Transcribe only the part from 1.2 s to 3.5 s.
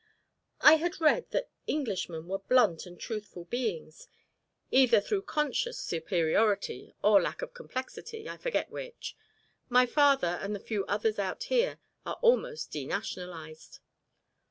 that Englishmen were blunt and truthful